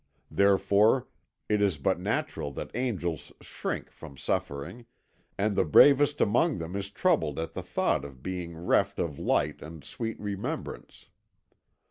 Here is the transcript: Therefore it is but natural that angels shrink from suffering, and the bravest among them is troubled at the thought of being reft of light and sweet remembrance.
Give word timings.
Therefore 0.31 1.07
it 1.47 1.61
is 1.61 1.77
but 1.77 1.99
natural 1.99 2.51
that 2.53 2.71
angels 2.75 3.31
shrink 3.39 3.91
from 3.91 4.17
suffering, 4.17 4.87
and 5.37 5.55
the 5.55 5.63
bravest 5.63 6.19
among 6.19 6.57
them 6.57 6.75
is 6.75 6.89
troubled 6.89 7.37
at 7.37 7.53
the 7.53 7.61
thought 7.61 8.03
of 8.03 8.23
being 8.23 8.57
reft 8.57 8.97
of 8.97 9.19
light 9.19 9.61
and 9.61 9.83
sweet 9.83 10.19
remembrance. 10.19 11.09